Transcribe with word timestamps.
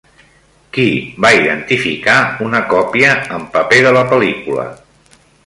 Qui 0.77 0.85
va 1.25 1.29
identificar 1.39 2.15
una 2.47 2.63
còpia 2.73 3.13
en 3.37 3.45
paper 3.59 3.81
de 3.91 3.93
la 3.99 4.05
pel·lícula? 4.15 4.67